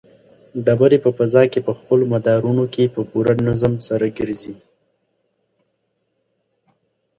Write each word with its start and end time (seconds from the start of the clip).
ډبرې 0.65 0.97
په 1.05 1.09
فضا 1.17 1.43
کې 1.51 1.59
په 1.67 1.71
خپلو 1.79 2.03
مدارونو 2.13 2.63
کې 2.73 2.83
په 2.93 3.01
پوره 3.09 3.33
نظم 3.47 3.73
سره 3.87 4.05
ګرځي. 4.17 4.55